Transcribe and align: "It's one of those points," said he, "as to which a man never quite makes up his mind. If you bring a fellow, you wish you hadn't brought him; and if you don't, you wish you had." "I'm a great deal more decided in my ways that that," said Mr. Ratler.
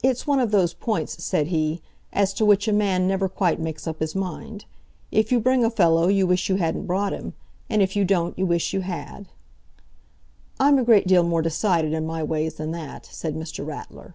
"It's 0.00 0.28
one 0.28 0.38
of 0.38 0.52
those 0.52 0.74
points," 0.74 1.24
said 1.24 1.48
he, 1.48 1.82
"as 2.12 2.32
to 2.34 2.44
which 2.44 2.68
a 2.68 2.72
man 2.72 3.08
never 3.08 3.28
quite 3.28 3.58
makes 3.58 3.84
up 3.84 3.98
his 3.98 4.14
mind. 4.14 4.64
If 5.10 5.32
you 5.32 5.40
bring 5.40 5.64
a 5.64 5.70
fellow, 5.70 6.06
you 6.06 6.24
wish 6.24 6.48
you 6.48 6.54
hadn't 6.54 6.86
brought 6.86 7.12
him; 7.12 7.34
and 7.68 7.82
if 7.82 7.96
you 7.96 8.04
don't, 8.04 8.38
you 8.38 8.46
wish 8.46 8.72
you 8.72 8.82
had." 8.82 9.26
"I'm 10.60 10.78
a 10.78 10.84
great 10.84 11.08
deal 11.08 11.24
more 11.24 11.42
decided 11.42 11.92
in 11.92 12.06
my 12.06 12.22
ways 12.22 12.54
that 12.58 12.70
that," 12.70 13.06
said 13.06 13.34
Mr. 13.34 13.66
Ratler. 13.66 14.14